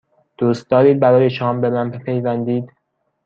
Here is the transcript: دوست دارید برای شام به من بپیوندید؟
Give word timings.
دوست 0.37 0.69
دارید 0.69 0.99
برای 0.99 1.29
شام 1.29 1.61
به 1.61 1.69
من 1.69 1.91
بپیوندید؟ 1.91 2.71